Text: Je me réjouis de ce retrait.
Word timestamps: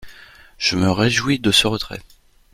Je 0.57 0.77
me 0.77 0.89
réjouis 0.89 1.37
de 1.37 1.51
ce 1.51 1.67
retrait. 1.67 2.01